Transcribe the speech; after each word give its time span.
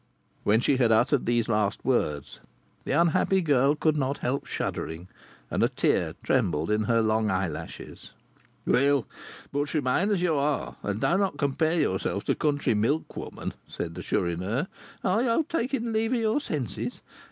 When 0.43 0.61
she 0.61 0.77
had 0.77 0.91
uttered 0.91 1.27
these 1.27 1.47
last 1.47 1.85
words, 1.85 2.39
the 2.85 2.91
unhappy 2.91 3.39
girl 3.39 3.75
could 3.75 3.95
not 3.95 4.17
help 4.17 4.47
shuddering, 4.47 5.07
and 5.51 5.61
a 5.61 5.69
tear 5.69 6.15
trembled 6.23 6.71
in 6.71 6.85
her 6.85 7.03
long 7.03 7.29
eyelashes. 7.29 8.09
"Well, 8.65 9.05
but 9.51 9.75
remain 9.75 10.09
as 10.09 10.23
you 10.23 10.33
are, 10.35 10.77
and 10.81 10.99
do 10.99 11.19
not 11.19 11.37
compare 11.37 11.79
yourself 11.79 12.23
to 12.23 12.31
a 12.31 12.33
country 12.33 12.73
milkwoman," 12.73 13.53
said 13.67 13.93
the 13.93 14.01
Chourineur. 14.01 14.65
"Are 15.03 15.21
you 15.21 15.45
taking 15.47 15.93
leave 15.93 16.13
of 16.13 16.19
your 16.19 16.41
senses? 16.41 17.01